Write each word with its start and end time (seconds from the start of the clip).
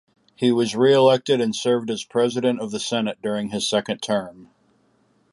He 0.35 0.51
was 0.51 0.75
reelected 0.75 1.39
and 1.41 1.55
served 1.55 1.91
as 1.91 2.03
president 2.03 2.59
of 2.59 2.71
the 2.71 2.79
Senate 2.79 3.19
during 3.21 3.49
his 3.49 3.69
second 3.69 3.99
term. 3.99 4.49